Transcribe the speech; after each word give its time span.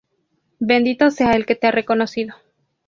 bendito 0.59 1.11
sea 1.11 1.33
el 1.33 1.45
que 1.45 1.53
te 1.55 1.67
ha 1.67 1.71
reconocido. 1.71 2.33